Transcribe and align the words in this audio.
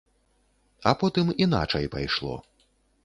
А 0.91 0.95
потым 1.03 1.29
іначай 1.47 1.85
пайшло. 1.97 2.35